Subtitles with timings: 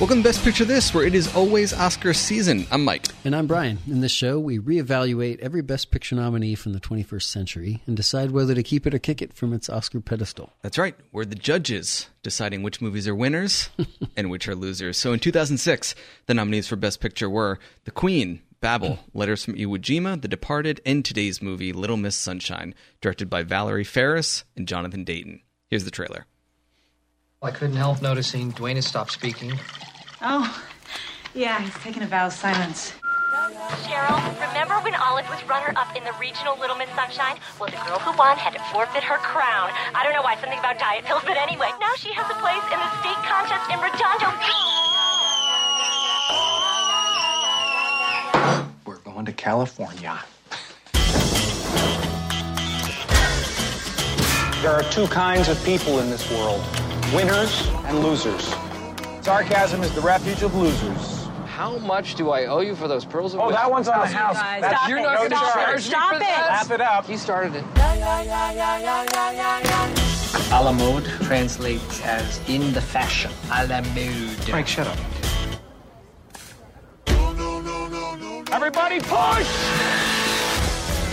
[0.00, 2.66] Welcome to Best Picture This, where it is always Oscar season.
[2.72, 3.06] I'm Mike.
[3.24, 3.78] And I'm Brian.
[3.86, 8.32] In this show, we reevaluate every Best Picture nominee from the 21st century and decide
[8.32, 10.52] whether to keep it or kick it from its Oscar pedestal.
[10.62, 10.96] That's right.
[11.12, 13.70] We're the judges, deciding which movies are winners
[14.16, 14.98] and which are losers.
[14.98, 15.94] So in 2006,
[16.26, 20.80] the nominees for Best Picture were The Queen, Babel, Letters from Iwo Jima, The Departed,
[20.84, 25.42] and today's movie, Little Miss Sunshine, directed by Valerie Faris and Jonathan Dayton.
[25.68, 26.26] Here's the trailer.
[27.40, 29.52] I couldn't help noticing Dwayne has stopped speaking.
[30.22, 30.64] Oh,
[31.34, 32.94] yeah, he's taken a vow of silence.
[33.86, 34.18] Cheryl,
[34.48, 37.38] remember when Olive was runner-up in the regional Little Miss Sunshine?
[37.60, 39.70] Well, the girl who won had to forfeit her crown.
[39.94, 42.66] I don't know why, something about diet pills, but anyway, now she has a place
[42.74, 44.97] in the state contest in Redondo Beach.
[49.28, 50.18] To California.
[54.62, 56.62] There are two kinds of people in this world
[57.14, 58.54] winners and losers.
[59.20, 61.26] Sarcasm is the refuge of losers.
[61.46, 64.06] How much do I owe you for those pearls of Oh, that one's on the
[64.06, 64.36] house.
[64.38, 64.62] guys.
[64.62, 65.02] That's Stop You're it.
[65.02, 65.60] not going to Stop it.
[65.60, 66.20] charge me Stop for it.
[66.20, 66.66] that?
[66.68, 67.06] Wrap it up.
[67.06, 67.64] He started it.
[70.52, 73.30] A la mode translates as in the fashion.
[73.52, 74.36] A la mode.
[74.48, 74.96] Frank, shut up.
[78.58, 79.46] Everybody push!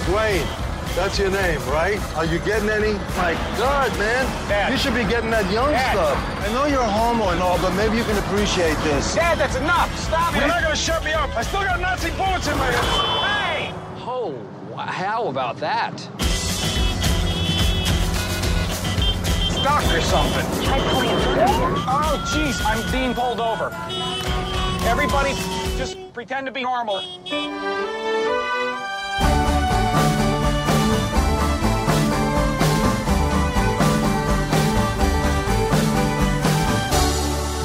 [0.09, 0.47] Dwayne,
[0.95, 2.01] that's your name, right?
[2.15, 2.93] Are you getting any?
[3.15, 4.25] My God, man.
[4.49, 4.71] Dad.
[4.71, 5.91] You should be getting that young Dad.
[5.93, 6.17] stuff.
[6.39, 9.13] I know you're a homo and all, but maybe you can appreciate this.
[9.13, 9.95] Dad, that's enough.
[9.99, 10.39] Stop it.
[10.39, 11.37] You're not going to shut me up.
[11.37, 12.83] I still got Nazi bullets in my head.
[13.21, 13.73] Hey!
[14.01, 14.33] Oh,
[14.75, 15.99] how about that?
[19.53, 20.45] Stock or something.
[21.85, 23.69] Oh, jeez, I'm being pulled over.
[24.89, 25.33] Everybody,
[25.77, 27.01] just pretend to be normal.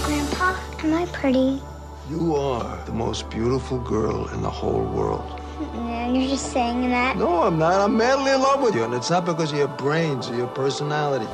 [0.05, 1.63] Grandpa, am I pretty?
[2.09, 5.41] You are the most beautiful girl in the whole world.
[5.75, 7.17] No, you're just saying that.
[7.17, 7.81] No, I'm not.
[7.81, 10.49] I'm madly in love with you, and it's not because of your brains or your
[10.49, 11.27] personality.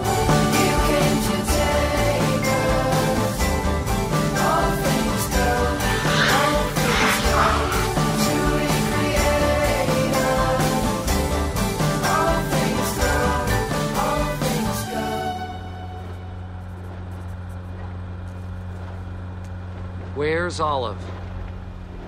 [20.47, 20.97] Where's Olive?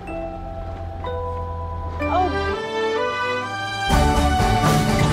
[0.07, 0.15] Oh.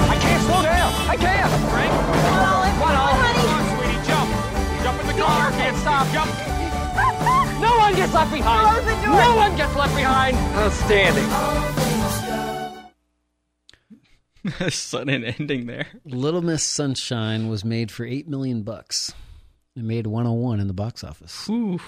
[0.08, 0.92] I can't slow down.
[1.10, 1.50] I can't.
[1.72, 1.90] Frank.
[1.90, 2.76] Come on, Olive.
[2.78, 3.98] Come on, Come on, sweetie.
[4.06, 4.30] Jump.
[4.84, 5.50] Jump in the car.
[5.50, 6.06] Can't stop.
[6.12, 6.30] Jump.
[7.60, 8.86] No one gets left behind.
[9.06, 10.36] No one gets left behind.
[10.54, 11.28] Outstanding.
[14.70, 15.88] Sudden ending there.
[16.04, 19.12] Little Miss Sunshine was made for 8 million bucks.
[19.74, 21.48] It made 101 in the box office.
[21.50, 21.80] Ooh.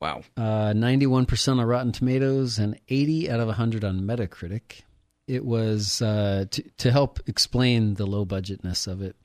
[0.00, 0.22] Wow.
[0.36, 4.82] Uh, 91% on Rotten Tomatoes and 80 out of 100 on Metacritic.
[5.26, 9.16] It was, uh, to, to help explain the low budgetness of it,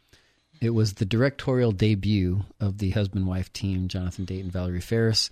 [0.62, 5.30] it was the directorial debut of the husband wife team, Jonathan Dayton, Valerie Faris.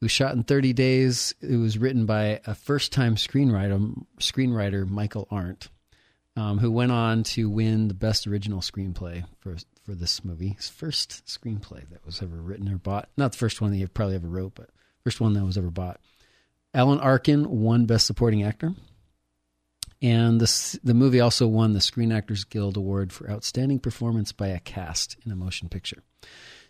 [0.00, 1.34] It was shot in 30 days.
[1.40, 5.68] It was written by a first time screenwriter, screenwriter Michael Arndt,
[6.36, 10.50] um, who went on to win the best original screenplay for for this movie.
[10.50, 13.08] His first screenplay that was ever written or bought.
[13.16, 14.70] Not the first one that he probably ever wrote, but
[15.04, 16.00] first one that was ever bought.
[16.74, 18.74] Alan Arkin won Best Supporting Actor.
[20.00, 24.48] And this, the movie also won the Screen Actors Guild Award for Outstanding Performance by
[24.48, 26.02] a Cast in a Motion Picture.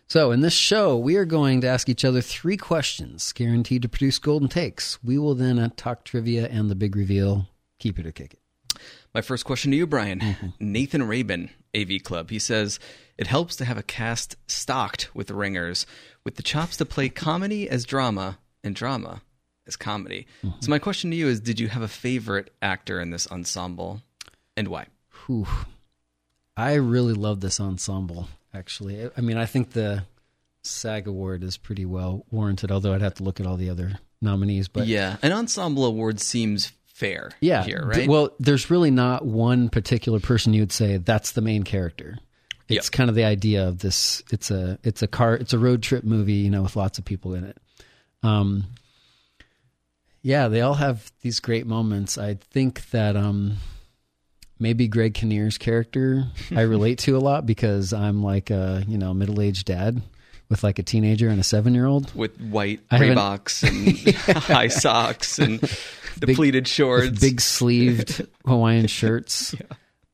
[0.07, 3.89] So, in this show, we are going to ask each other three questions guaranteed to
[3.89, 5.01] produce golden takes.
[5.03, 7.47] We will then uh, talk trivia and the big reveal.
[7.79, 8.79] Keep it or kick it.
[9.13, 10.53] My first question to you, Brian.
[10.59, 12.29] Nathan Rabin, AV Club.
[12.29, 12.79] He says
[13.17, 15.85] it helps to have a cast stocked with ringers
[16.23, 19.21] with the chops to play comedy as drama and drama
[19.67, 20.27] as comedy.
[20.43, 20.59] Mm-hmm.
[20.61, 24.01] So my question to you is: Did you have a favorite actor in this ensemble,
[24.55, 24.87] and why?
[25.25, 25.47] Whew.
[26.55, 29.09] I really love this ensemble, actually.
[29.17, 30.03] I mean, I think the
[30.61, 33.99] SAG award is pretty well warranted, although I'd have to look at all the other
[34.21, 34.67] nominees.
[34.67, 37.31] But yeah, an ensemble award seems fair.
[37.41, 38.07] yeah, here, right?
[38.07, 42.17] well, there's really not one particular person you would say that's the main character.
[42.69, 42.91] It's Yep.
[42.93, 44.23] kind of the idea of this.
[44.31, 47.03] It's a it's a car it's a road trip movie, you know, with lots of
[47.03, 47.57] people in it.
[48.23, 48.63] Um,
[50.21, 52.17] yeah, they all have these great moments.
[52.17, 53.57] I think that um,
[54.59, 56.23] maybe Greg Kinnear's character
[56.55, 60.01] I relate to a lot because I'm like a you know middle aged dad
[60.49, 62.13] with like a teenager and a seven year old.
[62.15, 65.59] with white Reeboks and high socks and
[66.19, 67.19] the pleated shorts.
[67.19, 69.55] big sleeved Hawaiian shirts.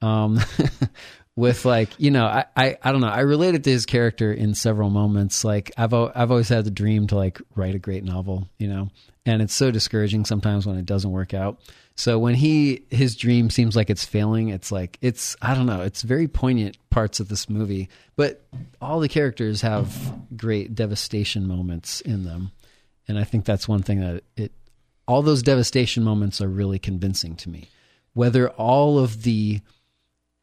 [0.02, 0.40] Um,
[1.36, 3.08] with like you know I, I I don't know.
[3.08, 5.44] I related to his character in several moments.
[5.44, 8.90] Like I've I've always had the dream to like write a great novel you know?
[9.26, 11.60] And it's so discouraging sometimes when it doesn't work out.
[11.96, 15.82] So when he his dream seems like it's failing it's like it's I don't know
[15.82, 17.90] it's very poignant parts of this movie.
[18.16, 18.42] But
[18.82, 22.52] all the characters have great devastation moments in them.
[23.08, 24.52] And I think that's one thing that it
[25.10, 27.68] all those devastation moments are really convincing to me
[28.14, 29.60] whether all of the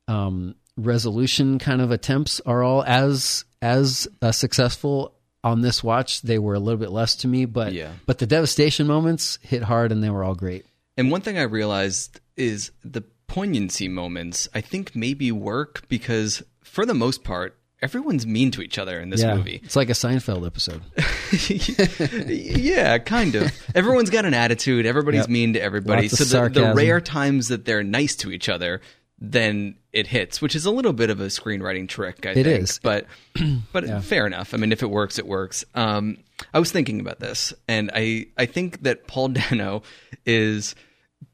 [0.08, 6.22] um, resolution kind of attempts are all as as uh, successful on this watch.
[6.22, 7.92] They were a little bit less to me, but Yeah.
[8.06, 10.66] but the devastation moments hit hard and they were all great.
[10.96, 16.86] And one thing I realized is the poignancy moments, I think maybe work because for
[16.86, 19.60] the most part, everyone's mean to each other in this yeah, movie.
[19.62, 20.82] it's like a Seinfeld episode.
[22.28, 23.52] yeah, kind of.
[23.74, 24.86] Everyone's got an attitude.
[24.86, 25.28] Everybody's Yep.
[25.28, 26.02] mean to everybody.
[26.08, 28.80] Lots of so the, the rare times that they're nice to each other,
[29.18, 32.26] then it hits, which is a little bit of a screenwriting trick.
[32.26, 32.80] I It think, is.
[32.82, 33.06] but
[33.72, 34.54] but fair enough.
[34.54, 35.64] I mean, if it works, it works.
[35.74, 36.18] Um,
[36.52, 39.82] I was thinking about this, and I I think that Paul Dano
[40.24, 40.74] is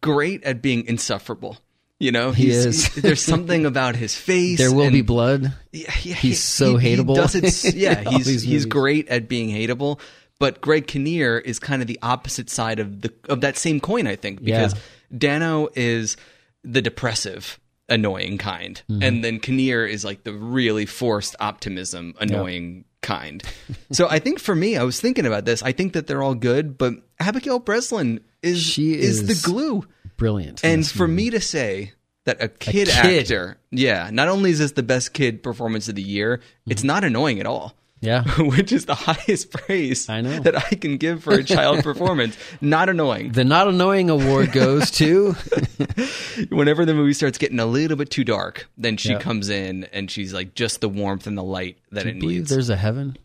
[0.00, 1.58] great at being insufferable.
[2.02, 2.93] You know, He is.
[2.96, 4.58] there's something about his face.
[4.58, 5.52] There will and- be blood.
[5.72, 7.14] yeah, yeah, He's so hateable.
[7.14, 8.66] does it, yeah, he's he's movies.
[8.66, 10.00] great at being hateable.
[10.40, 14.08] But Greg Kinnear is kind of the opposite side of the of that same coin,
[14.08, 14.81] I think, because Yeah.
[15.16, 16.16] Dano is
[16.64, 19.02] the depressive, annoying kind, Mm-hmm.
[19.02, 23.44] and then Kinnear is like the really forced optimism, annoying kind.
[23.93, 25.62] so I think for me, I was thinking about this.
[25.62, 29.84] I think that they're all good, but Abigail Breslin is She is, is the glue.
[30.16, 30.64] Brilliant.
[30.64, 31.24] And for movie.
[31.24, 31.92] me to say
[32.24, 33.20] that a kid, kid.
[33.20, 36.86] actor, yeah, not only is this the best kid performance of the year, it's mm-hmm.
[36.88, 37.74] not annoying at all.
[38.00, 40.38] yeah, Which is the highest praise I know.
[40.40, 42.36] that I can give for a child performance.
[42.60, 43.32] Not annoying.
[43.32, 45.32] the not annoying award goes to
[46.50, 49.18] Whenever the movie starts getting a little bit too dark, then she Yeah.
[49.18, 52.20] comes in and she's like just the warmth and the light that Do it you
[52.20, 52.50] believe needs.
[52.50, 53.16] there's a heaven?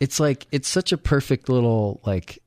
[0.00, 2.38] It's like it's such a perfect little like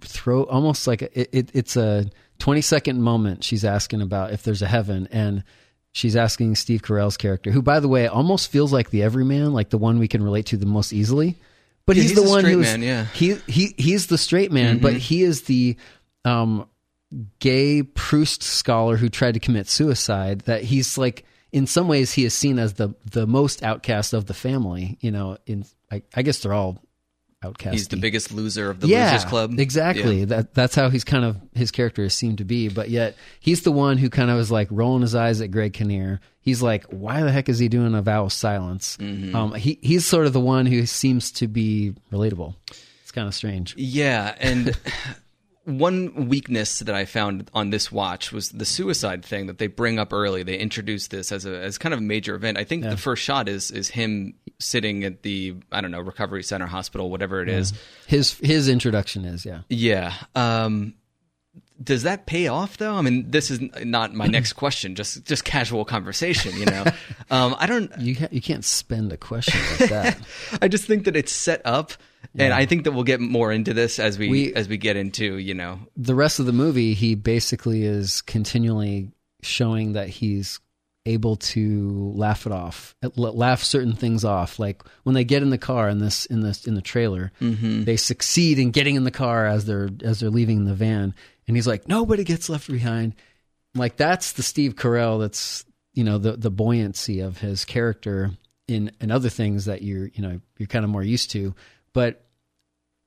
[0.00, 2.06] throw, almost like a, it, it, it's a
[2.38, 3.44] 20 second moment.
[3.44, 5.44] She's asking about if there's a heaven, and
[5.92, 9.70] she's asking Steve Carell's character, who, by the way, almost feels like the everyman, like
[9.70, 11.36] the one we can relate to the most easily.
[11.86, 13.04] But Yeah, he's, he's the one who's man, yeah.
[13.06, 15.76] he he he's the straight man, but he is the
[16.24, 16.68] um
[17.38, 20.40] gay Proust scholar who tried to commit suicide.
[20.42, 24.26] That he's like in some ways he is seen as the the most outcast of
[24.26, 24.98] the family.
[25.00, 26.82] You know, in I, I guess they're all
[27.42, 27.74] outcast.
[27.74, 29.58] He's the biggest loser of the yeah, losers club.
[29.58, 30.20] Exactly.
[30.20, 30.24] Yeah.
[30.26, 32.68] That that's how he's kind of his character seemed to be.
[32.68, 35.72] But yet he's the one who kind of is like rolling his eyes at Greg
[35.72, 36.20] Kinnear.
[36.40, 38.96] He's like, why the heck is he doing a vow of silence?
[38.98, 39.34] Mm-hmm.
[39.34, 42.54] Um, he he's sort of the one who seems to be relatable.
[43.02, 43.74] It's kind of strange.
[43.76, 44.76] Yeah, and
[45.66, 49.98] one weakness that I found on this watch was the suicide thing that they bring
[49.98, 50.44] up early.
[50.44, 52.56] They introduce this as a as kind of a major event.
[52.56, 56.44] I think the first shot is is him sitting at the I don't know recovery
[56.44, 57.72] center, hospital, whatever it is.
[58.06, 59.62] His his introduction is yeah.
[59.68, 60.14] Yeah.
[60.36, 60.94] Um,
[61.82, 62.94] does that pay off though?
[62.94, 64.94] I mean, this is not my next question.
[64.94, 66.84] Just just casual conversation, you know.
[67.30, 67.90] um, I don't.
[67.98, 70.18] You ha- you can't spend a question like that.
[70.62, 71.92] I just think that it's set up,
[72.38, 74.96] and I think that we'll get more into this as we, We- as we get
[74.96, 79.10] into you know the rest of the movie, he basically is continually
[79.42, 80.60] showing that he's
[81.06, 84.58] able to laugh it off, laugh certain things off.
[84.58, 87.84] Like when they get in the car in this in this in the trailer, mm-hmm.
[87.84, 91.14] they succeed in getting in the car as they're as they're leaving the van,
[91.46, 93.14] and he's like, nobody gets left behind.
[93.74, 95.20] Like that's the Steve Carell.
[95.20, 95.64] That's
[95.94, 98.32] you know the the buoyancy of his character
[98.68, 101.54] in in other things that you're you know you're kind of more used to,
[101.92, 102.25] but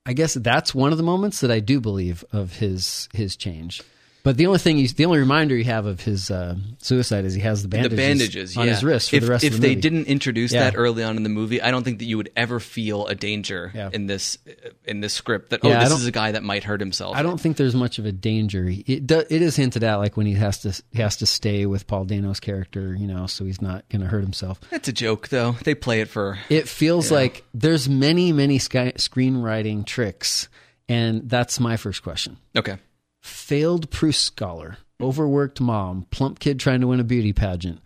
[0.06, 3.82] I guess that's one of the moments that I do believe of his his change.
[4.22, 7.32] But the only thing, you, the only reminder you have of his uh, suicide is
[7.34, 8.74] he has the bandages, the bandages on yeah.
[8.74, 9.80] his wrist for if, the rest if of the they movie.
[9.80, 10.64] didn't introduce Yeah.
[10.64, 13.14] that early on in the movie, I don't think that you would ever feel a
[13.14, 13.88] danger Yeah.
[13.92, 14.36] in this
[14.84, 17.16] in this script that oh this is a guy that might hurt himself.
[17.16, 18.68] I don't think there's much of a danger.
[18.68, 21.64] It do, it is hinted at, like when he has to he has to stay
[21.66, 24.60] with Paul Dano's character, you know, so he's not going to hurt himself.
[24.70, 25.52] It's a joke though.
[25.64, 30.48] They play it for It feels like there's many many sky, screenwriting tricks,
[30.88, 32.36] and that's my first question.
[32.56, 32.76] okay.
[33.20, 37.80] Failed Proust scholar, overworked mom, plump kid trying to win a beauty pageant,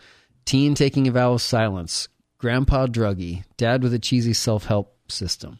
[0.44, 5.58] teen taking a vow of silence, grandpa druggy, dad with a cheesy self help system.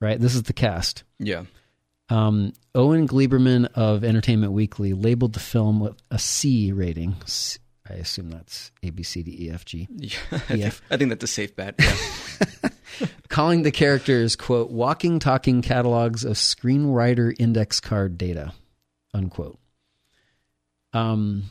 [0.00, 0.20] Right?
[0.20, 1.04] This is the cast.
[1.18, 1.44] Yeah.
[2.08, 7.14] Um, Owen Gleiberman of Entertainment Weekly labeled the film with a C rating.
[7.24, 9.88] C- I assume that's A, B, C, D, E, F, G.
[9.96, 10.10] yeah.
[10.30, 10.80] I, think.
[10.90, 11.78] I think that's a safe bet.
[13.00, 13.08] Yeah.
[13.28, 18.52] Calling the characters, quote, walking, talking catalogs of screenwriter index card data,
[19.14, 19.58] unquote.
[20.92, 21.44] Um,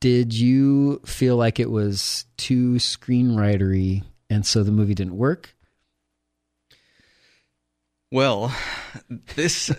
[0.00, 5.54] did you feel like it was too screenwritery and so the movie didn't work?
[8.10, 8.54] Well,
[9.36, 9.70] this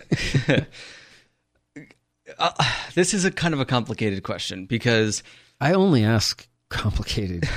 [2.39, 2.51] uh,
[2.93, 5.23] this is a kind of a complicated question because
[5.59, 7.49] I only ask complicated,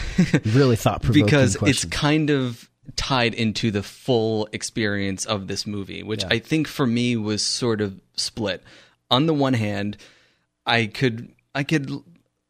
[0.46, 1.84] really thought provoking because questions.
[1.84, 6.28] it's kind of tied into the full experience of this movie, which Yeah.
[6.32, 8.62] I think for me was sort of split.
[9.11, 9.96] On the one hand,
[10.66, 11.90] I could I could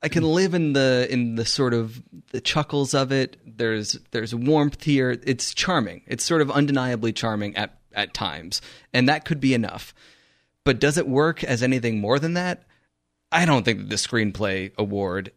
[0.03, 3.37] I can live in the in the sort of the chuckles of it.
[3.47, 5.19] There's there's warmth here.
[5.25, 6.03] It's charming.
[6.07, 8.61] It's sort of undeniably charming at at times,
[8.93, 9.95] and that could be enough.
[10.65, 12.65] But does it work as anything more than that?
[13.31, 15.33] I don't think that the screenplay award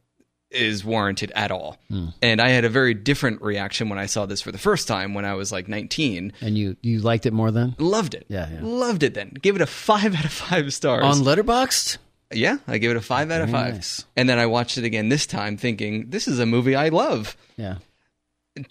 [0.51, 1.77] is warranted at all.
[1.89, 2.07] Hmm.
[2.21, 5.13] And I had a very different reaction when I saw this for the first time
[5.13, 6.31] when I was like 19.
[6.41, 8.25] and you you liked it more then Loved it.
[8.29, 8.59] Yeah, yeah.
[8.61, 9.33] Loved it then.
[9.41, 11.03] Give it a 5 out of 5 stars.
[11.03, 11.97] on Letterboxd.
[12.33, 13.73] yeah, I gave it a 5 out of Very 5.
[13.75, 14.05] nice.
[14.15, 17.35] And then I watched it again this time thinking this is a movie I love.
[17.57, 17.79] Yeah,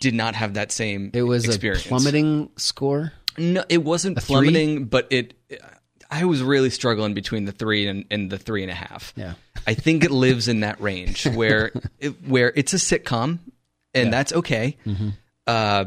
[0.00, 1.84] Did not have that same it was experience.
[1.84, 3.12] a plummeting score.
[3.38, 5.34] No, it wasn't plummeting, but it.
[6.10, 9.12] I was really struggling between the three and, and the three and a half.
[9.16, 9.34] Yeah.
[9.66, 13.38] I think it lives in that range where it, where it's a sitcom,
[13.94, 14.76] and that's okay.
[14.86, 15.08] Mm-hmm.
[15.46, 15.84] Uh,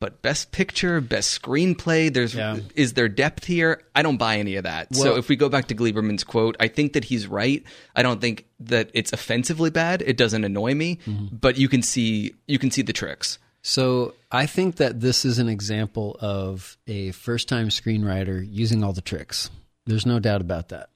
[0.00, 2.12] but best picture, best screenplay.
[2.12, 2.58] There's Yeah.
[2.74, 3.82] is there depth here?
[3.94, 4.94] I don't buy any of that.
[4.96, 7.62] so if we go back to Gleiberman's quote, I think that he's right.
[7.94, 10.02] I don't think that it's offensively bad.
[10.02, 11.36] It doesn't annoy me, Mm-hmm.
[11.36, 13.38] but you can see you can see the tricks.
[13.62, 18.92] So I think that this is an example of a first time screenwriter using all
[18.92, 19.50] the tricks.
[19.86, 20.90] There's no doubt about that.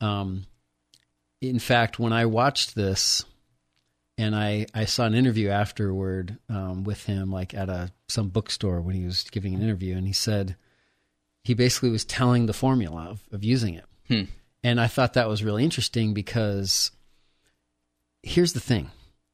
[0.00, 0.46] Um,
[1.40, 3.24] in fact, when I watched this
[4.16, 8.80] and I, I saw an interview afterward um, with him, like at a some bookstore
[8.80, 10.56] when he was giving an interview, and he said
[11.42, 13.84] he basically was telling the formula of, of using it.
[14.62, 16.90] And I thought that was really interesting because
[18.22, 18.90] here's the thing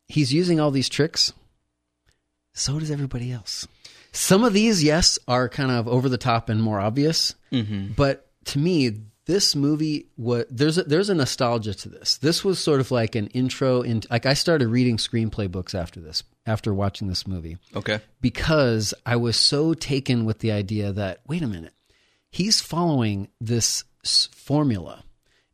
[0.06, 1.32] he's using all these tricks
[2.56, 3.66] so does everybody else.
[4.12, 7.92] Some of these, yes, are kind of over the top and more obvious, mm-hmm.
[7.96, 12.16] but to me, this movie was there's a, there's a nostalgia to this.
[12.18, 16.00] This was sort of like an intro into like I started reading screenplay books after
[16.00, 17.98] this after watching this movie Okay.
[18.20, 21.74] because I was so taken with the idea that wait a minute,
[22.30, 25.02] he's following this s- formula,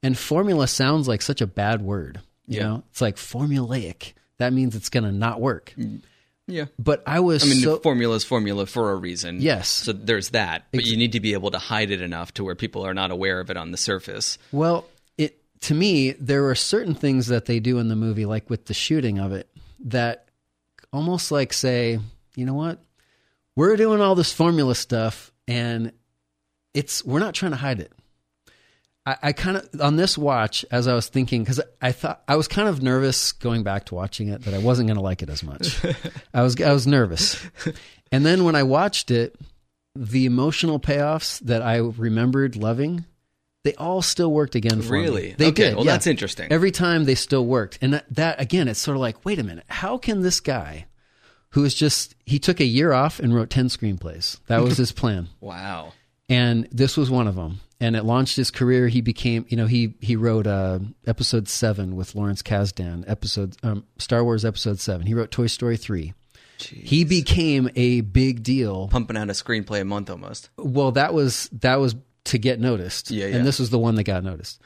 [0.02, 2.20] and formula sounds like such a bad word.
[2.46, 2.62] You Yeah.
[2.64, 4.12] know, it's like formulaic.
[4.38, 5.72] That means it's going to not work.
[5.78, 6.02] Mm.
[6.46, 6.66] Yeah.
[6.78, 9.40] But I was I mean, so formula is formula for a reason.
[9.40, 9.68] Yes.
[9.68, 12.44] So there's that, but Ex- you need to be able to hide it enough to
[12.44, 14.38] where people are not aware of it on the surface.
[14.50, 18.50] Well, it to me there are certain things that they do in the movie, like
[18.50, 19.48] with the shooting of it,
[19.84, 20.26] that
[20.92, 21.98] almost like say,
[22.34, 22.82] you know what,
[23.56, 25.92] we're doing all this formula stuff, and
[26.74, 27.92] it's we're not trying to hide it.
[29.04, 32.36] I, I kind of on this watch as I was thinking because I thought I
[32.36, 35.22] was kind of nervous going back to watching it that I wasn't going to like
[35.22, 35.80] it as much.
[36.34, 37.40] I was I was nervous,
[38.12, 39.36] and then when I watched it,
[39.96, 43.04] the emotional payoffs that I remembered loving,
[43.64, 45.00] they all still worked again for me.
[45.00, 45.32] Really?
[45.36, 45.76] They Okay, did.
[45.76, 45.92] well, yeah.
[45.92, 46.52] that's interesting.
[46.52, 49.42] Every time they still worked, and that, that again, it's sort of like, wait a
[49.42, 50.86] minute, how can this guy,
[51.50, 54.38] who is just he took a year off and wrote ten screenplays.
[54.46, 55.92] That was his plan Wow.
[56.28, 58.88] and this was one of them and it launched his career.
[58.88, 63.84] He became you know he he wrote uh episode 7 with Lawrence Kasdan episode um,
[63.98, 66.14] Star Wars episode 7 he wrote Toy Story 3
[66.58, 68.86] he became a big deal.
[68.86, 70.48] Pumping out a screenplay a month almost.
[70.56, 71.96] well that was that was
[72.26, 73.10] to get noticed.
[73.10, 73.36] Yeah, yeah.
[73.36, 74.60] and this was the one that got noticed.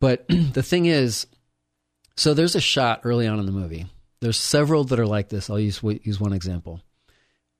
[0.00, 1.26] But the thing is
[2.16, 3.86] so there's a shot early on in the movie.
[4.20, 5.50] There's several that are like this.
[5.50, 6.80] I'll use use one example.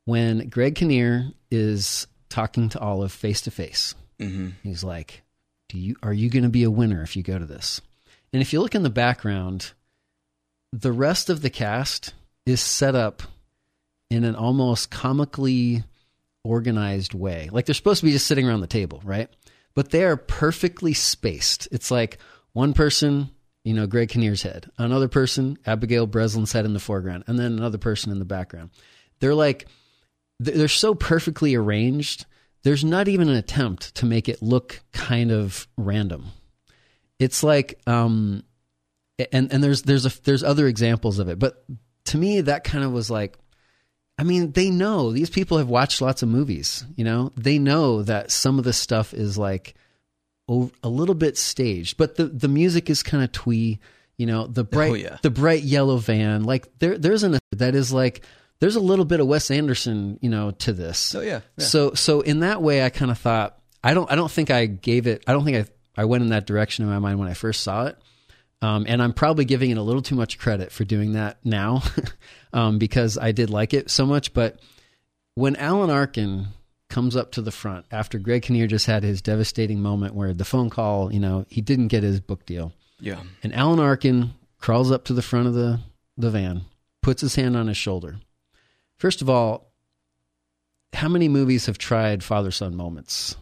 [0.05, 4.49] When greg kinnear is talking to olive face to face Mm-hmm.
[4.63, 5.23] he's like
[5.69, 7.81] do you are you going to be a winner if you go to this
[8.33, 9.73] and if you look in the background
[10.73, 12.15] the rest of the cast
[12.47, 13.23] is set up
[14.11, 15.85] in an almost comically
[16.45, 17.49] organized way.
[17.53, 19.29] Like they're supposed to be just sitting around the table, right?
[19.75, 21.69] But they are perfectly spaced.
[21.71, 22.19] It's like
[22.53, 23.31] one person,
[23.65, 27.53] you know, Greg Kinnear's head, another person, Abigail Breslin's head in the foreground, and then
[27.53, 28.71] another person in the background.
[29.21, 29.67] They're like,
[30.41, 32.27] they're so perfectly arranged.
[32.65, 36.27] There's not even an attempt to make it look kind of random.
[37.19, 38.45] It's like, um,
[39.33, 41.65] and and there's there's a there's other examples of it, but
[42.07, 43.37] to me that kind of was like
[44.19, 46.85] I mean, they know these people have watched lots of movies.
[46.97, 49.75] You know, they know that some of the stuff is like
[50.49, 53.79] a little bit staged, but the the music is kind of twee.
[54.19, 55.17] You know, the bright Oh, yeah.
[55.23, 56.45] the bright yellow van.
[56.45, 58.25] Like there there's an that is like
[58.63, 60.21] there's a little bit of Wes Anderson.
[60.23, 61.17] You know, to this.
[61.17, 61.65] Oh, yeah, yeah.
[61.65, 64.67] So so in that way, I kind of thought I don't I don't think I
[64.67, 65.25] gave it.
[65.27, 67.63] I don't think I I went in that direction in my mind when I first
[67.63, 67.99] saw it.
[68.63, 71.83] Um, and I'm probably giving it a little too much credit for doing that now
[72.53, 74.33] um, because I did like it so much.
[74.33, 74.61] But
[75.35, 76.47] when Alan Arkin
[76.89, 80.45] comes up to the front after Greg Kinnear just had his devastating moment where the
[80.45, 82.73] phone call, you know, he didn't get his book deal.
[83.01, 83.21] Yeah.
[83.43, 85.81] And Alan Arkin crawls up to the front of the,
[86.17, 86.67] the van,
[87.01, 88.19] puts his hand on his shoulder.
[89.03, 89.73] First of all,
[90.93, 93.37] how many movies have tried father son moments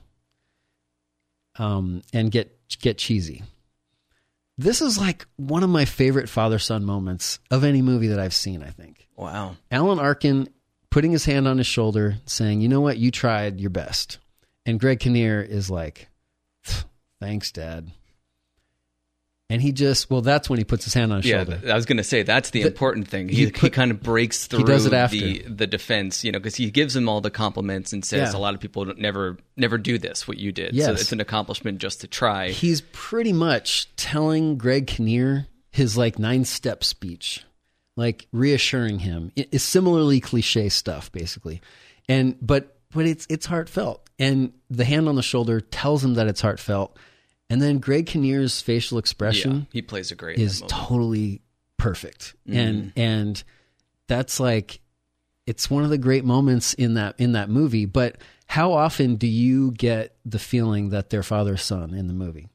[1.56, 3.42] um, and get get cheesy?
[4.56, 8.32] This is like one of my favorite father son moments of any movie that I've
[8.32, 9.06] seen, I think.
[9.16, 9.56] Wow.
[9.70, 10.48] Alan Arkin
[10.88, 12.96] putting his hand on his shoulder, saying, You know what?
[12.96, 14.16] You tried your best.
[14.64, 16.08] And Greg Kinnear is like,
[17.20, 17.90] Thanks, Dad.
[19.50, 21.60] And he just, well, that's when he puts his hand on his Yeah, shoulder.
[21.70, 23.28] I was going to say that's the, The- important thing.
[23.28, 25.16] he He, he, kind of breaks through he does it after.
[25.16, 28.38] the the defense, you know, because he gives him all the compliments and says Yeah.
[28.38, 30.70] a lot of people never never do this what you did.
[30.74, 31.00] So Yes.
[31.02, 32.50] it's an accomplishment just to try.
[32.50, 37.44] He's pretty much telling Greg Kinnear his like nine step speech,
[37.96, 39.32] like reassuring him.
[39.36, 41.60] It- It's similarly cliche stuff, basically.
[42.08, 44.08] And, but, but it's, it's heartfelt.
[44.18, 46.96] And the hand on the shoulder tells him that it's heartfelt.
[47.50, 51.42] And then Greg Kinnear's facial expression yeah, he plays a great is totally
[51.76, 52.36] perfect.
[52.48, 52.58] Mm-hmm.
[52.58, 53.44] and and
[54.06, 54.80] that's like
[55.46, 57.86] it's one of the great moments in that in that movie.
[57.86, 62.48] But how often do you get the feeling that they're father son in the movie?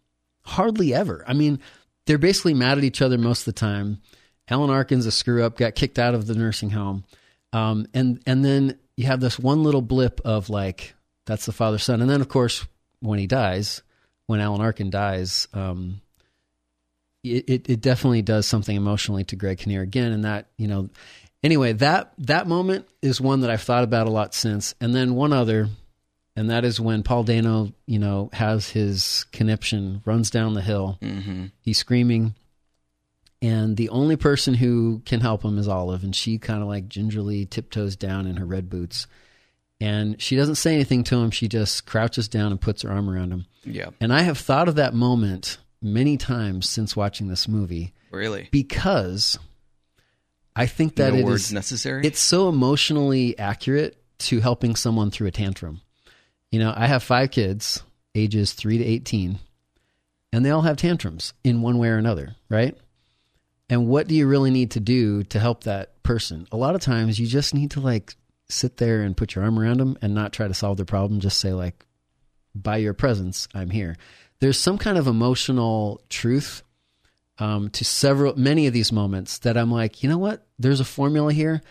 [0.44, 1.26] Hardly ever.
[1.28, 1.60] I mean
[2.06, 4.02] they're basically mad at each other most of the time.
[4.48, 7.04] Alan arkin's a screw up got kicked out of the nursing home.
[7.52, 11.80] Um, and and then you have this one little blip of like that's the father
[11.80, 12.00] son.
[12.02, 12.66] And then of course
[13.02, 13.82] when he dies
[14.28, 16.02] when alan arkin dies um,
[17.26, 20.12] it, it, it definitely does something emotionally to Greg Kinnear again.
[20.12, 20.90] And that, you know,
[21.44, 24.76] anyway, that, that moment is one that I've thought about a lot since.
[24.80, 25.70] And then one other,
[26.36, 30.98] and that is when Paul Dano, you know, has his conniption, runs down the hill.
[31.02, 31.52] Mhm.
[31.62, 32.36] He's screaming.
[33.42, 36.04] And the only person who can help him is Olive.
[36.04, 39.08] And she kind of like gingerly tiptoes down in her red boots.
[39.82, 41.32] And she doesn't say anything to him.
[41.32, 43.46] She just crouches down and puts her arm around him.
[43.66, 48.48] Yeah, And I have thought of that moment many times since watching this movie really.
[48.52, 49.38] because
[50.56, 52.06] I think that no it words is- necessary.
[52.08, 55.82] it's so emotionally accurate to helping someone through a tantrum.
[56.52, 59.40] You know, I have five kids, ages 3 to 18,
[60.32, 62.78] and they all have tantrums in one way or another, right?
[63.70, 66.48] And what do you really need to do to help that person?
[66.52, 68.16] A lot of times you just need to like
[68.48, 71.20] sit there and put your arm around them and not try to solve their problem,
[71.20, 71.86] just say like
[72.54, 73.98] by your presence, I'm here.
[74.40, 76.62] There's some kind of emotional truth
[77.40, 80.46] um, to several, many of these moments that I'm like, you know what?
[80.60, 81.62] There's a formula here,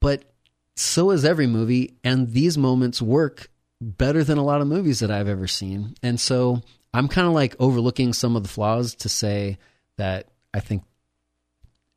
[0.00, 0.24] but
[0.76, 3.50] so is every movie, and these moments work
[3.82, 5.94] better than a lot of movies that I've ever seen.
[6.02, 6.62] And so
[6.94, 9.58] I'm kind of like overlooking some of the flaws to say
[9.98, 10.84] that I think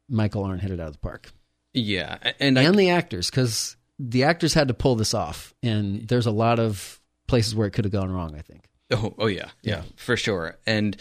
[0.10, 1.32] Michael Arndt hit it out of the park,
[1.74, 5.54] yeah, a- and, I, and the actors because the actors had to pull this off,
[5.64, 8.36] and there's a lot of places where it could have gone wrong.
[8.36, 8.68] I think.
[8.92, 10.58] Oh, oh yeah, yeah, for sure.
[10.68, 10.98] And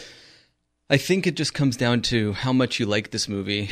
[0.89, 3.71] I think it just comes down to how much you like this movie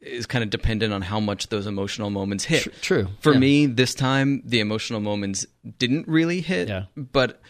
[0.00, 2.62] is kind of dependent on how much those emotional moments hit.
[2.64, 3.08] Tr- true.
[3.20, 3.38] For Yeah.
[3.38, 5.46] me, this time the emotional moments
[5.78, 6.68] didn't really hit.
[6.68, 6.84] Yeah.
[6.96, 7.40] But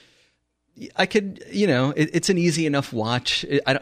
[0.97, 3.45] I could, you know, it, it's an easy enough watch.
[3.45, 3.79] It, I,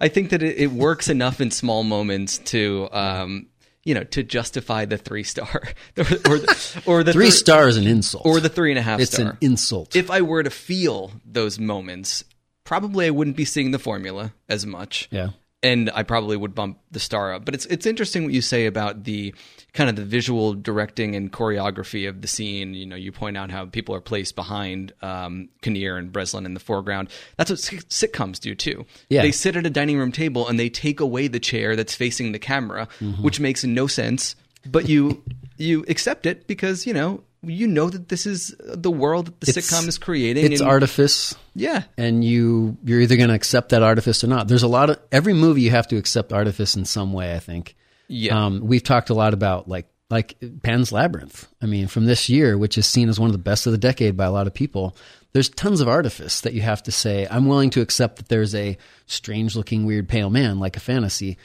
[0.00, 3.46] I think that it, it works enough in small moments to, um,
[3.84, 5.48] you know, to justify the three star
[5.98, 9.00] or, the, or the Three thir- is an insult, or the three and a half
[9.00, 9.94] it's star an insult.
[9.96, 12.24] if I were to feel those moments,
[12.64, 15.08] probably I wouldn't be seeing the formula as much.
[15.10, 15.30] yeah.
[15.62, 17.46] And I probably would bump the star up.
[17.46, 19.34] But it's it's interesting what you say about the
[19.74, 22.72] kind of the visual directing and choreography of the scene.
[22.74, 26.54] You know, you point out how people are placed behind um, Kinnear and Breslin in
[26.54, 27.08] the foreground.
[27.36, 28.86] That's what sitcoms do too.
[29.10, 29.22] Yeah.
[29.22, 32.32] They sit at a dining room table and they take away the chair that's facing
[32.32, 33.22] the camera, Mm-hmm.
[33.22, 34.36] which makes no sense.
[34.66, 35.22] But you
[35.58, 39.50] you accept it because you know you know that this is the world that the
[39.50, 40.50] It's- sitcom is creating.
[40.50, 41.34] It's and- artifice.
[41.54, 44.48] Yeah, and you you're either going to accept that artifice or not.
[44.48, 47.34] There's a lot of every movie you have to accept artifice in some way.
[47.34, 47.76] I think.
[48.08, 48.46] Yeah.
[48.46, 51.48] Um, we've talked a lot about like like Pan's Labyrinth.
[51.62, 53.78] I mean, from this year, which is seen as one of the best of the
[53.78, 54.96] decade by a lot of people.
[55.32, 57.26] There's tons of artifice that you have to say.
[57.28, 61.38] I'm willing to accept that there's a strange looking, weird, pale man like a fantasy,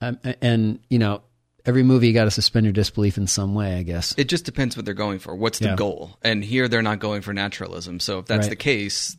[0.00, 1.22] um, and you know.
[1.66, 4.12] Every movie you got to suspend your disbelief in some way, I guess.
[4.18, 5.34] it just depends what they're going for.
[5.34, 5.76] What's the Yeah.
[5.76, 6.18] goal?
[6.20, 8.00] And here they're not going for naturalism.
[8.00, 8.50] So if that's Right.
[8.50, 9.16] the case,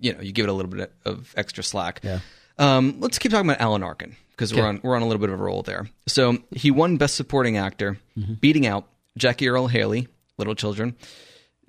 [0.00, 2.02] you know, you give it a little bit of extra slack.
[2.04, 2.20] Yeah.
[2.58, 5.30] Um, let's keep talking about Alan Arkin because we're on we're on a little bit
[5.30, 5.86] of a roll there.
[6.06, 8.34] So he won Best Supporting Actor, Mm-hmm.
[8.34, 8.86] beating out
[9.18, 10.96] Jackie Earle Haley, Little Children,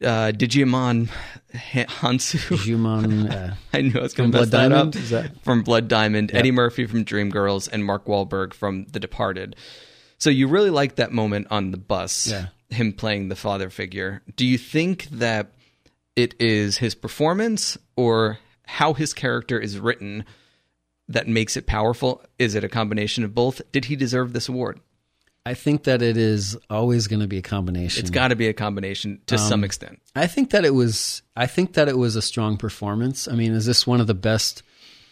[0.02, 1.10] uh, Digimon
[1.54, 2.38] Hansu.
[2.58, 3.30] Digimon.
[3.34, 4.96] Uh, I knew I was going From to mess Blood that Diamond?
[4.96, 5.02] up.
[5.02, 6.40] Is that- From Blood Diamond, Yep.
[6.40, 9.56] Eddie Murphy from Dreamgirls, and Mark Wahlberg from The Departed.
[10.20, 12.48] So you really like that moment on the bus, Yeah.
[12.70, 14.22] him playing the father figure.
[14.36, 15.52] Do you think that
[16.16, 20.24] it is his performance or how his character is written
[21.10, 22.22] that makes it powerful?
[22.40, 23.62] Is it a combination of both?
[23.72, 24.80] Did he deserve this award?
[25.46, 28.02] I think that it is always going to be a combination.
[28.02, 30.02] It's got to be a combination to some Um, extent.
[30.14, 31.22] I think that it was.
[31.38, 33.30] I think that it was a strong performance.
[33.30, 34.64] I mean, is this one of the best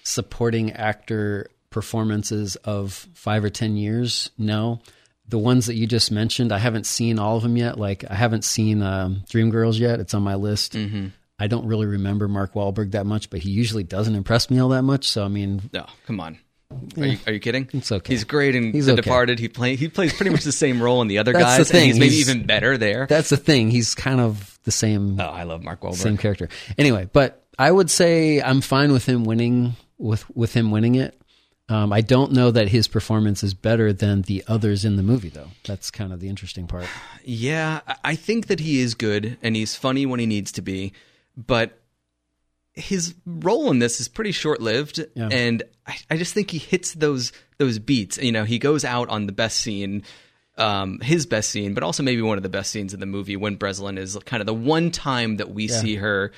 [0.03, 4.29] supporting actor performances of five or ten years?
[4.37, 4.81] No.
[5.27, 7.79] The ones that you just mentioned, I haven't seen all of them yet.
[7.79, 9.99] Like I haven't seen um, Dreamgirls yet.
[9.99, 10.73] It's on my list.
[10.73, 11.07] Mm-hmm.
[11.37, 14.69] I don't really remember Mark Wahlberg that much, but he usually doesn't impress me all
[14.69, 15.07] that much.
[15.07, 16.37] So I mean, No, come on.
[16.97, 17.69] Are you, are you kidding?
[17.73, 18.11] It's okay.
[18.13, 19.01] He's great in He's The okay.
[19.01, 19.39] Departed.
[19.39, 21.71] He play he plays pretty much the same role in the other That's the guys,
[21.71, 21.81] thing.
[21.81, 23.05] and he's maybe He's- even better there.
[23.07, 23.69] that's the thing.
[23.69, 25.19] He's kind of the same.
[25.19, 25.95] oh, I love Mark Wahlberg.
[25.95, 26.49] same character.
[26.77, 31.19] Anyway, but I would say I'm fine with him winning with with him winning it.
[31.69, 35.29] Um, I don't know that his performance is better than the others in the movie,
[35.29, 35.47] though.
[35.65, 36.85] That's kind of the interesting part.
[37.27, 40.93] Yeah, I think that he is good and he's funny when he needs to be,
[41.37, 41.79] but
[42.73, 45.29] his role in this is pretty short lived, Yeah.
[45.31, 48.17] and I, I just think he hits those those beats.
[48.17, 50.03] You know, he goes out on the best scene.
[50.57, 53.35] Um, his best scene, but also maybe one of the best scenes in the movie
[53.35, 55.79] when Breslin is kind of the one time that we Yeah.
[55.81, 56.31] see her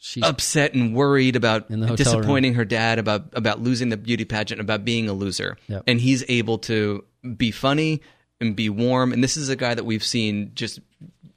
[0.00, 3.96] She's upset and worried about In the hotel disappointing her dad about about losing the
[3.96, 5.82] beauty pageant about being a loser Yep.
[5.88, 7.04] and he's able to
[7.36, 8.00] be funny
[8.40, 10.78] and be warm and this is a guy that we've seen just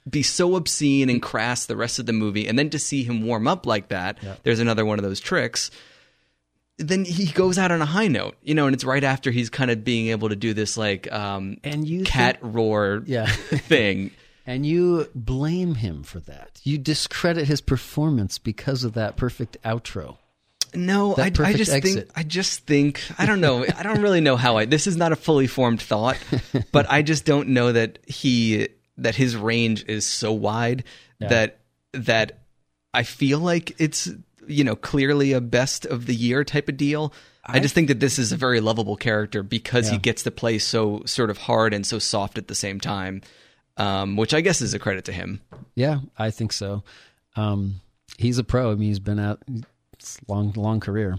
[0.10, 3.24] be so obscene and crass the rest of the movie and then to see him
[3.26, 5.70] warm up like that there's another one of those tricks
[6.78, 9.50] then he goes out on a high note you know and it's right after he's
[9.50, 13.26] kind of being able to do this like um And you cat roar Yeah.
[13.28, 14.12] thing
[14.48, 16.60] and you blame him for that.
[16.64, 20.18] You discredit his performance because of that perfect outro.
[20.74, 22.08] No, I, I just exit.
[22.08, 23.64] think I just think I don't know.
[23.64, 24.66] I don't really know how I.
[24.66, 26.18] This is not a fully formed thought,
[26.72, 28.70] but I just don't know that he
[29.04, 30.84] that his range is so wide
[31.20, 31.60] that
[31.94, 32.40] that
[32.94, 34.10] I feel like it's
[34.48, 37.14] you know clearly a best of the year type of deal.
[37.44, 40.60] I, just think that this is a very lovable character because he gets to play
[40.60, 43.22] so sort of hard and so soft at the same time,
[43.78, 45.42] um, which I guess is a credit to him.
[45.74, 46.84] Yeah, I think so.
[47.36, 47.82] Um,
[48.18, 48.72] he's a pro.
[48.72, 49.42] I mean, he's been out
[50.28, 51.18] long, long career.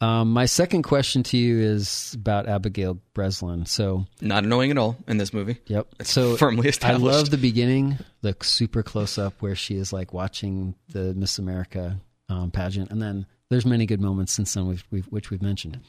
[0.00, 3.64] Um, my second question to you is about Abigail Breslin.
[3.64, 5.58] So, Not annoying at all in this movie.
[5.66, 5.86] Yep.
[6.00, 7.00] It's so firmly established.
[7.00, 11.38] I love the beginning, the super close up where she is like watching the Miss
[11.38, 15.42] America um, pageant, and then there's many good moments since then, we've, we've, which we've
[15.42, 15.80] mentioned.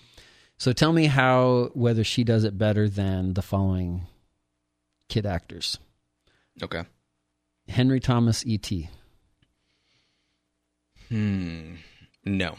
[0.58, 4.04] So tell me how whether she does it better than the following
[5.10, 5.78] kid actors:
[6.64, 6.84] Okay.
[7.68, 8.90] Henry Thomas, E.T.
[11.10, 11.76] Hmm.
[12.24, 12.56] No.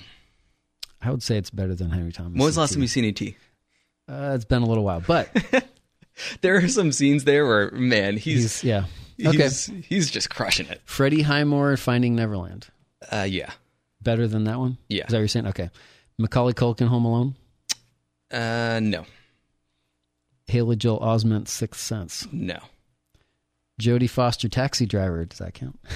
[1.03, 2.33] I would say it's better than Henry Thomas.
[2.39, 3.21] When was the last time you seen ET?
[4.09, 5.29] Uh, it's been a little while, but
[6.41, 8.85] There are some scenes there where, man, he's he's yeah.
[9.19, 10.81] he's, Okay, he's just crushing it.
[10.87, 12.69] Freddie Highmore, Finding Neverland,
[13.13, 13.51] Uh, yeah.
[14.01, 14.79] better than that one.
[14.89, 15.05] Yeah.
[15.05, 15.47] is that what you're saying?
[15.49, 15.71] Okay,
[16.19, 17.35] Macaulay Culkin, Home Alone,
[18.31, 19.05] Uh, no,
[20.47, 22.59] Haley Joel Osment, Sixth Sense, no.
[23.81, 25.25] Jodie Foster, Taxi Driver.
[25.27, 25.79] Does that count?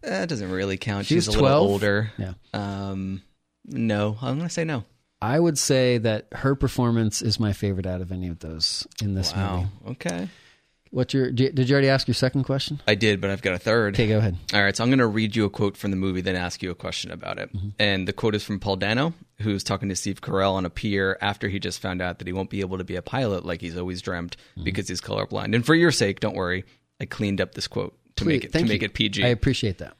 [0.00, 1.06] That doesn't really count.
[1.06, 1.70] She She's was a little 12?
[1.70, 2.12] older.
[2.16, 2.32] Yeah.
[2.54, 3.20] Um,
[3.68, 4.84] no, I'm gonna say no.
[5.20, 9.14] I would say that her performance is my favorite out of any of those in
[9.14, 9.56] this wow.
[9.56, 9.70] movie.
[9.92, 10.28] Okay.
[10.90, 11.30] What's your?
[11.30, 12.80] Did did you already ask your second question?
[12.88, 13.94] I did, but I've got a third.
[13.94, 14.36] Okay, go ahead.
[14.54, 16.62] All right, so I'm going to read you a quote from the movie, then ask
[16.62, 17.54] you a question about it.
[17.54, 17.68] Mm-hmm.
[17.78, 21.18] And the quote is from Paul Dano, who's talking to Steve Carell on a pier
[21.20, 23.60] after he just found out that he won't be able to be a pilot like
[23.60, 24.64] he's always dreamt Mm-hmm.
[24.64, 25.54] because he's colorblind.
[25.54, 26.64] And for your sake, don't worry,
[27.00, 28.86] I cleaned up this quote to Please, make it to make you.
[28.86, 29.24] it PG.
[29.24, 29.94] I appreciate that.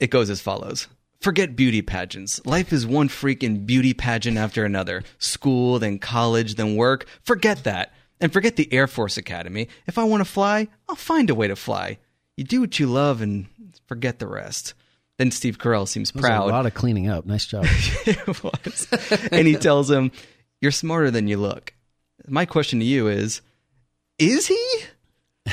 [0.00, 0.86] It goes as follows.
[1.20, 2.44] Forget beauty pageants.
[2.46, 5.02] Life is one freaking beauty pageant after another.
[5.18, 7.06] School, then college, then work.
[7.22, 7.92] Forget that.
[8.20, 9.68] And forget the Air Force Academy.
[9.86, 11.98] If I want to fly, I'll find a way to fly.
[12.36, 13.46] You do what you love and
[13.86, 14.72] forget the rest.
[15.18, 16.48] Then Steve Carell seems proud.
[16.48, 17.26] a lot of cleaning up.
[17.26, 17.66] Nice job.
[18.06, 18.88] it was.
[19.30, 20.12] and he tells him,
[20.62, 21.74] You're smarter than you look.
[22.26, 23.42] My question to you is
[24.18, 24.80] Is he?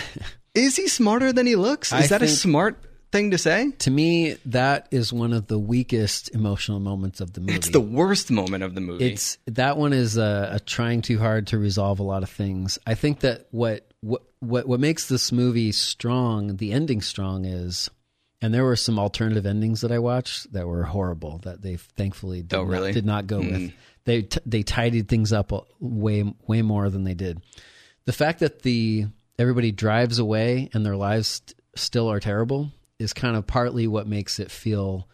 [0.56, 1.92] Is he smarter than he looks?
[1.92, 2.82] Is I that a smart
[3.18, 3.72] thing to say?
[3.80, 7.56] to me, that is one of the weakest emotional moments of the movie.
[7.56, 9.06] It's the worst moment of the movie.
[9.12, 12.80] It's that one is a, a trying too hard to resolve a lot of things.
[12.88, 17.90] I think that what what what what makes this movie strong, the ending strong, is,
[18.42, 22.44] and there were some alternative endings that I watched that were horrible that they thankfully
[22.44, 22.90] did, Oh, really?
[22.90, 23.52] not, did not go Mm.
[23.52, 23.74] with.
[24.06, 25.52] They t- they tidied things up
[25.82, 27.42] way way more than they did.
[28.06, 29.08] The fact that the
[29.40, 31.42] everybody drives away and their lives
[31.76, 35.08] still are terrible is kind of partly what makes it feel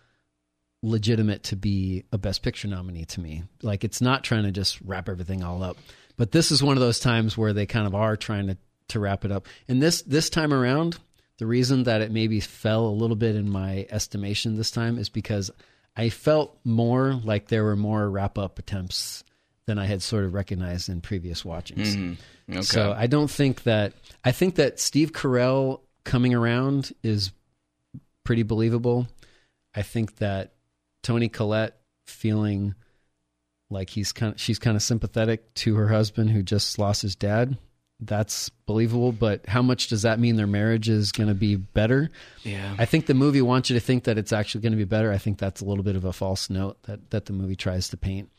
[0.82, 3.44] legitimate to be a best picture nominee to me.
[3.62, 5.78] Like it's not trying to just wrap everything all up.
[6.18, 8.58] But this is one of those times where they kind of are trying to
[8.90, 9.48] to wrap it up.
[9.68, 11.00] And this this time around,
[11.40, 15.10] the reason that it maybe fell a little bit in my estimation this time is
[15.10, 15.50] because
[15.96, 19.24] I felt more like there were more wrap up attempts
[19.66, 21.96] than I had sort of recognized in previous watchings.
[21.96, 22.18] Mhm.
[22.50, 22.62] Okay.
[22.62, 23.94] So I don't think that
[24.26, 27.32] I think that Steve Carell coming around is
[28.24, 29.08] pretty believable.
[29.76, 30.54] I think that
[31.02, 32.76] Toni Collette feeling
[33.70, 37.16] like he's kind of, she's kind of sympathetic to her husband who just lost his
[37.16, 37.58] dad.
[38.00, 42.12] That's believable, but how much does that mean their marriage is going to be better?
[42.44, 42.76] Yeah.
[42.78, 45.12] I think the movie wants you to think that it's actually going to be better.
[45.12, 47.90] I think that's a little bit of a false note that that the movie tries
[47.90, 48.30] to paint.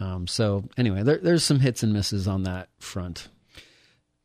[0.00, 3.28] Um, so anyway, there, there's some hits and misses on that front.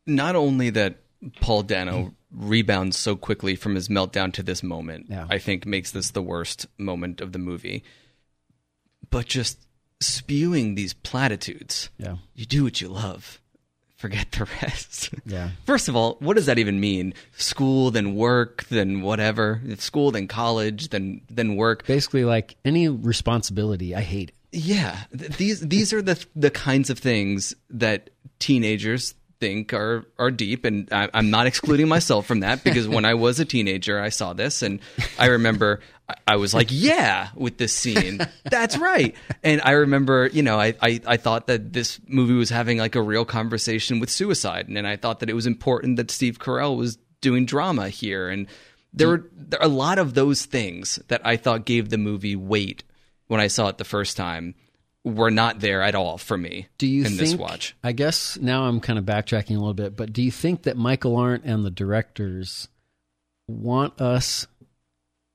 [0.08, 0.96] not only that
[1.40, 5.28] Paul Dano rebounds so quickly from his meltdown to this moment, Yeah.
[5.30, 7.84] I think makes this the worst moment of the movie,
[9.10, 9.60] but just
[10.00, 11.90] spewing these platitudes.
[11.98, 12.18] Yeah.
[12.36, 13.40] You do what you love.
[13.98, 15.14] Forget the rest.
[15.26, 15.52] Yeah.
[15.66, 17.14] First of all, what does that even mean?
[17.38, 19.62] School, then work, then whatever.
[19.78, 21.86] School, then college, then then work.
[21.86, 24.36] Basically, like any responsibility, I hate it.
[24.54, 30.32] Yeah, th- these these are the the kinds of things that teenagers think are are
[30.32, 34.00] deep, and I, I'm not excluding myself from that because when I was a teenager,
[34.00, 34.80] I saw this, and
[35.20, 38.20] I remember I- I was like, "Yeah," with this scene.
[38.46, 39.14] That's right.
[39.44, 42.96] And I remember, you know, I, I I thought that this movie was having like
[42.96, 46.78] a real conversation with suicide, and I thought that it was important that Steve Carell
[46.78, 48.48] was doing drama here, and
[48.94, 52.36] there were there are a lot of those things that I thought gave the movie
[52.36, 52.84] weight
[53.28, 54.56] when I saw it the first time
[55.04, 57.20] were not there at all for me Do you in think?
[57.20, 57.76] this watch.
[57.84, 60.78] I guess now I'm kind of backtracking a little bit, but do you think that
[60.78, 62.68] Michael Arndt and the directors
[63.48, 64.46] want us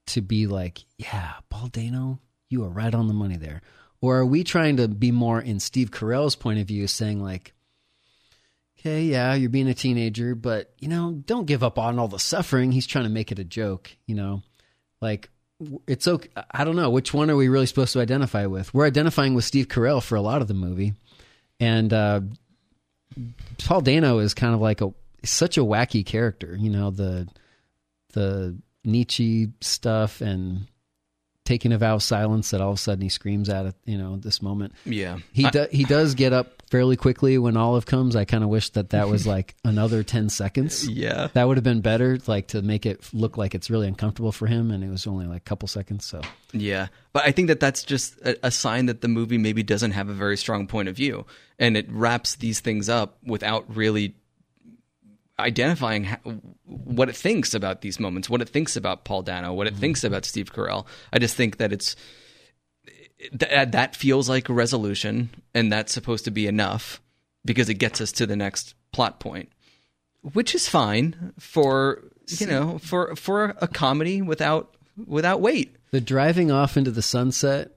[0.09, 3.61] to be like, yeah, Paul Dano, you are right on the money there,
[4.01, 7.53] or are we trying to be more in Steve Carell's point of view, saying like,
[8.79, 12.21] okay, yeah, you're being a teenager, but you know, don't give up on all the
[12.21, 12.71] suffering.
[12.71, 14.43] He's trying to make it a joke, you know,
[15.01, 15.29] like
[15.87, 16.29] it's okay.
[16.51, 18.73] I don't know which one are we really supposed to identify with.
[18.75, 20.95] We're identifying with Steve Carell for a lot of the movie,
[21.61, 22.21] and uh,
[23.65, 24.93] Paul Dano is kind of like a
[25.25, 26.57] such a wacky character.
[26.59, 27.29] You know the
[28.13, 30.67] the Nietzsche stuff and
[31.47, 33.75] taking a vow of silence that all of a sudden he screams at it.
[33.87, 34.75] You know this moment.
[34.85, 35.19] Yeah.
[35.33, 38.17] He I- do, he does get up fairly quickly when Olive comes.
[38.17, 40.87] I kind of wish that that was like another ten seconds.
[40.87, 41.29] Yeah.
[41.33, 44.47] That would have been better, like to make it look like it's really uncomfortable for
[44.47, 46.05] him, and it was only like a couple seconds.
[46.05, 46.21] So
[46.53, 49.93] Yeah, but I think that that's just a, a sign that the movie maybe doesn't
[49.93, 51.25] have a very strong point of view,
[51.59, 54.17] and it wraps these things up without really
[55.39, 56.19] identifying how,
[56.65, 59.81] what it thinks about these moments, what it thinks about Paul Dano, what it mm-hmm.
[59.81, 60.87] thinks about Steve Carell.
[61.13, 61.97] I just think that it's
[63.33, 67.01] that that feels like a resolution, and that's supposed to be enough
[67.45, 69.51] because it gets us to the next plot point,
[70.21, 75.77] which is fine for you know for for a comedy without without weight.
[75.91, 77.73] the driving off into the sunset,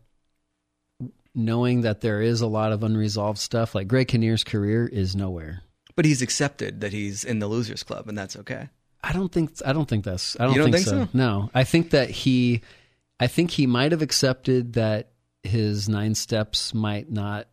[1.35, 5.61] knowing that there is a lot of unresolved stuff, like Greg Kinnear's career is nowhere.
[5.99, 8.69] But he's accepted that he's in the losers club, and that's okay.
[9.03, 11.03] I don't think I don't think that's I don't, You don't think, think so.
[11.03, 11.09] so?
[11.11, 12.61] No, I think that he,
[13.19, 15.09] I think he might have accepted that
[15.43, 17.47] his nine steps might not.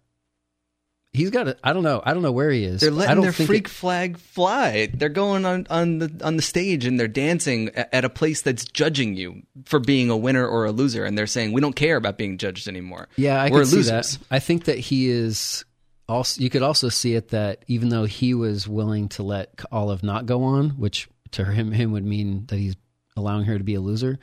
[1.13, 1.57] He's got a.
[1.65, 2.01] I don't know.
[2.05, 2.83] I don't know where he is.
[2.83, 4.91] They're letting their freak it- flag fly.
[4.95, 8.65] They're going on, on the on the stage and they're dancing at a place that's
[8.65, 11.97] judging you for being a winner or a loser, and they're saying we don't care
[11.97, 13.09] about being judged anymore.
[13.17, 14.19] Yeah, I we're can see losers.
[14.19, 14.27] that.
[14.31, 15.65] I think that he is
[16.09, 16.41] also.
[16.41, 20.27] You could also see it that even though he was willing to let Olive not
[20.27, 22.77] go on, which to him him would mean that he's
[23.17, 24.19] allowing her to be a loser.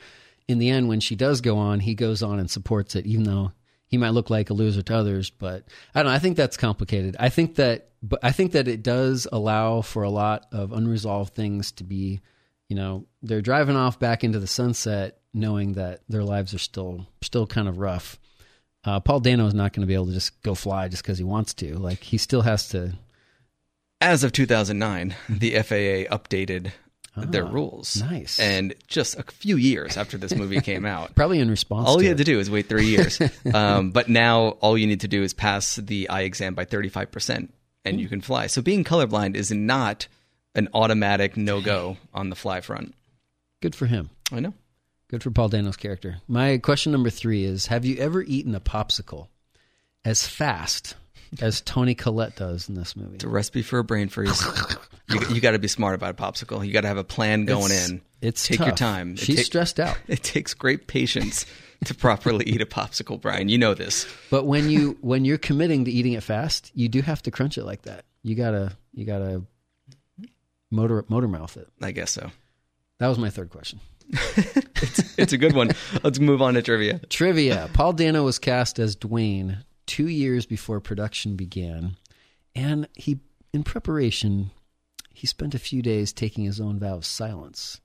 [0.46, 3.24] In the end, when she does go on, he goes on and supports it, even
[3.24, 3.52] though
[3.86, 5.30] he might look like a loser to others.
[5.30, 6.16] But I don't know.
[6.16, 7.16] I think that's complicated.
[7.18, 11.34] I think that, but I think that it does allow for a lot of unresolved
[11.34, 12.20] things to be.
[12.68, 17.06] You know, they're driving off back into the sunset, knowing that their lives are still
[17.22, 18.18] still kind of rough.
[18.84, 21.18] Uh, Paul Dano is not going to be able to just go fly just because
[21.18, 21.78] he wants to.
[21.78, 22.92] Like he still has to.
[24.00, 26.72] As of 2009, the FAA updated
[27.16, 27.96] their Ah, rules.
[28.02, 28.38] nice.
[28.40, 31.88] And just a few years after this movie came out, Probably in response.
[31.88, 32.24] all you had it.
[32.24, 33.18] to do is wait three years.
[33.54, 37.48] um, but now all you need to do is pass the eye exam by 35%,
[37.84, 38.48] and you can fly.
[38.48, 40.08] So being colorblind is not
[40.56, 42.94] an automatic no go on the fly front.
[43.62, 44.10] Good for him.
[44.30, 44.52] I know.
[45.14, 46.16] Good for Paul Dano's character.
[46.26, 49.28] My question number three is: Have you ever eaten a popsicle
[50.04, 50.96] as fast
[51.40, 53.14] as Toni Collette does in this movie?
[53.14, 54.44] It's a recipe for a brain freeze.
[55.08, 56.66] you you got to be smart about a popsicle.
[56.66, 58.02] You got to have a plan going it's, in.
[58.20, 58.78] It's take your tough.
[58.78, 59.12] time.
[59.12, 59.96] It She's ta- stressed out.
[60.08, 61.46] It takes great patience
[61.84, 63.48] to properly eat a popsicle, Brian.
[63.48, 64.08] You know this.
[64.30, 67.56] But when you when you're committing to eating it fast, you do have to crunch
[67.56, 68.04] it like that.
[68.24, 69.42] You gotta you gotta
[70.72, 71.68] motor motor mouth it.
[71.80, 72.32] I guess so.
[72.98, 73.78] That was my third question.
[75.16, 75.70] It's a good one.
[76.02, 76.98] Let's move on to trivia.
[77.08, 81.96] Trivia: Paul Dano was cast as Dwayne two years before production began,
[82.54, 83.20] and he,
[83.52, 84.50] in preparation,
[85.12, 87.80] he spent a few days taking his own vow of silence.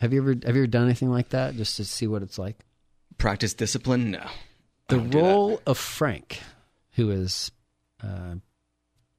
[0.00, 2.38] Have you ever have you ever done anything like that just to see what it's
[2.38, 2.64] like?
[3.18, 4.12] Practice discipline?
[4.12, 4.26] No.
[4.88, 5.24] The don't do that.
[5.24, 6.40] role of Frank,
[6.92, 7.52] who is
[8.02, 8.36] uh,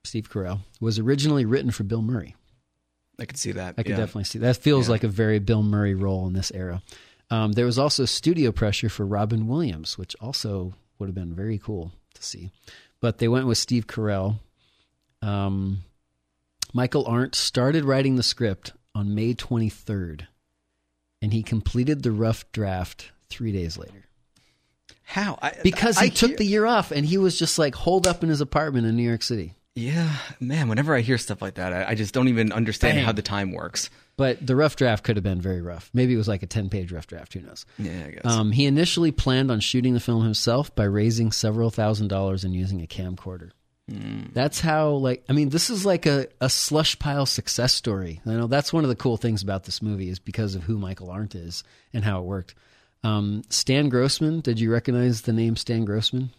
[0.03, 2.35] Steve Carell, was originally written for Bill Murray.
[3.19, 3.75] I could see that.
[3.77, 3.97] I could yeah.
[3.97, 4.57] definitely see that.
[4.57, 4.91] Feels Yeah.
[4.93, 6.81] like a very Bill Murray role in this era.
[7.29, 11.57] Um, there was also studio pressure for Robin Williams, which also would have been very
[11.57, 12.51] cool to see.
[12.99, 14.39] But they went with Steve Carell.
[15.21, 15.83] Um,
[16.73, 20.27] Michael Arndt started writing the script on May 23rd,
[21.21, 24.05] and he completed the rough draft three days later.
[25.03, 25.37] How?
[25.41, 28.07] I, Because he I took hear- the year off and he was just like holed
[28.07, 29.53] up in his apartment in New York City.
[29.75, 30.67] Yeah, man.
[30.69, 33.05] Whenever I hear stuff like that, I, I just don't even understand Bang.
[33.05, 33.89] how the time works.
[34.15, 35.89] But the rough draft could have been very rough.
[35.93, 37.33] Maybe it was like a 10 page rough draft.
[37.33, 37.65] Who knows?
[37.79, 38.25] Yeah, I guess.
[38.25, 42.53] Um, he initially planned on shooting the film himself by raising several thousand dollars and
[42.53, 43.51] using a camcorder.
[43.87, 48.21] That's how, like, I mean, this is like a, a slush pile success story.
[48.25, 50.77] I know that's one of the cool things about this movie is because of who
[50.77, 52.55] Michael Arndt is and how it worked.
[53.03, 56.29] Um, Stan Grossman, did you recognize the name Stan Grossman?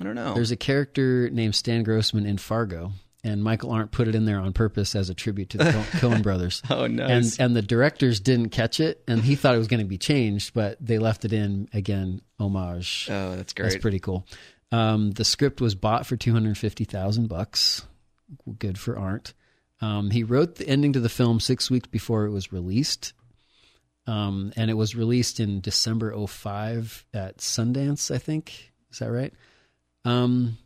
[0.00, 0.34] I don't know.
[0.34, 4.38] There's a character named Stan Grossman in Fargo, and Michael Arndt put it in there
[4.38, 5.70] on purpose as a tribute to the Co-
[6.08, 6.62] Coen brothers.
[6.68, 7.38] Oh, nice.
[7.38, 9.98] And and the directors didn't catch it, and he thought it was going to be
[9.98, 13.08] changed, but they left it in again, homage.
[13.10, 13.70] oh, that's great.
[13.70, 14.26] That's pretty cool.
[14.72, 17.86] Um, the script was bought for two hundred fifty thousand bucks.
[18.58, 19.34] Good for Arndt.
[19.80, 23.12] Um, he wrote the ending to the film six weeks before it was released.
[24.06, 28.72] Um, and it was released in December 05 at Sundance, I think.
[28.92, 29.32] Is that right?
[30.04, 30.58] Um,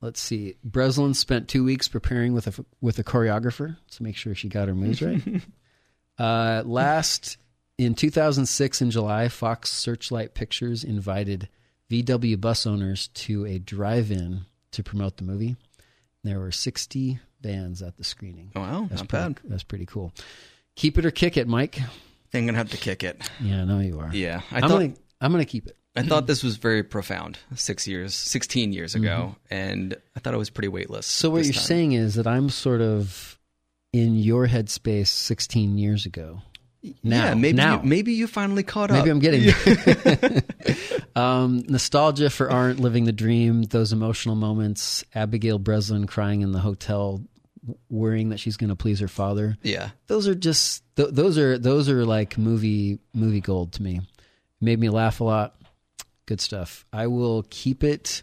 [0.00, 0.56] let's see.
[0.64, 4.68] Breslin spent two weeks preparing with a with a choreographer to make sure she got
[4.68, 5.22] her moves right.
[6.18, 7.36] uh, last
[7.78, 11.48] in 2006 in July, Fox Searchlight Pictures invited
[11.90, 15.56] VW bus owners to a drive-in to promote the movie.
[16.24, 18.52] There were 60 bands at the screening.
[18.54, 19.40] Wow, That's not pretty, bad.
[19.44, 20.12] That's pretty cool.
[20.76, 21.78] Keep it or kick it, Mike.
[22.32, 23.20] I'm gonna have to kick it.
[23.40, 24.10] Yeah, I know you are.
[24.12, 25.76] Yeah, I I am thought gonna I'm gonna keep it.
[25.94, 27.38] I thought this was very profound.
[27.54, 31.06] Six years, sixteen years ago, and I thought it was pretty weightless.
[31.06, 31.20] Mm-hmm.
[31.20, 31.62] So what you're time.
[31.62, 33.38] saying is that I'm sort of
[33.92, 36.40] in your headspace 16 years ago.
[37.04, 37.82] Now, yeah, maybe now.
[37.82, 38.96] You, maybe you finally caught up.
[38.96, 39.10] Maybe.
[39.10, 40.42] I'm getting
[41.14, 46.58] um, nostalgia for aren't living the dream, those emotional moments, Abigail Breslin crying in the
[46.58, 47.22] hotel,
[47.88, 49.56] worrying that she's going to please her father.
[49.62, 54.00] yeah, Those are just th- those are those are like movie movie gold to me.
[54.60, 55.54] Made me laugh a lot.
[56.32, 56.86] Good stuff.
[56.94, 58.22] I will keep it.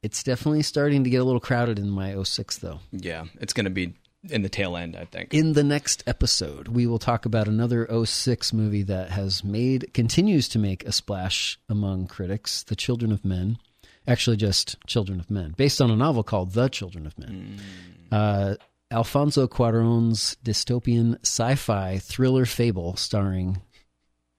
[0.00, 2.78] It's definitely starting to get a little crowded in my 06 though.
[2.92, 3.94] yeah, it's gonna be
[4.30, 4.94] in the tail end.
[4.94, 5.34] I think.
[5.34, 10.46] In the next episode, we will talk about another 06 movie that has made, continues
[10.50, 13.58] to make a splash among critics The Children of Men.
[14.06, 17.58] Actually, just Children of Men, based on a novel called The Children of Men.
[18.12, 18.54] Uh,
[18.92, 23.60] Alfonso Cuaron's dystopian sci fi thriller fable starring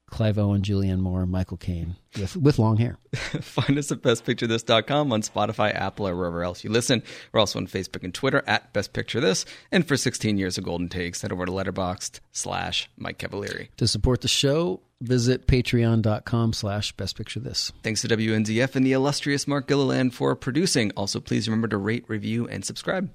[0.10, 2.98] Clive Owen, Julianne Moore, Michael Caine with, with long hair.
[3.13, 7.04] Find us at bestpicturethis.com on Spotify, Apple, or wherever else you listen.
[7.32, 9.46] We're also on Facebook and Twitter at Best Picture This.
[9.72, 13.70] And for 16 years of Golden Takes, head over to Letterboxd slash Mike Cavalieri.
[13.78, 17.72] To support the show, visit patreon.com slash best picture this.
[17.84, 20.91] Thanks to WNZF and the illustrious Mark Gilliland for producing.
[20.96, 23.10] Also, please remember to rate, review, and subscribe.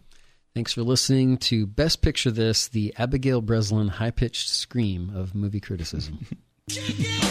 [0.55, 5.61] Thanks for listening to Best Picture This, the Abigail Breslin high pitched scream of movie
[5.61, 6.27] criticism.
[6.71, 7.23] Chicken!